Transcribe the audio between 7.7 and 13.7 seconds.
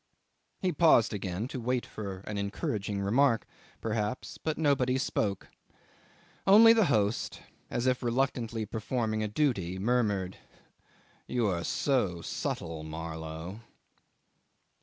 if reluctantly performing a duty, murmured 'You are so subtle, Marlow.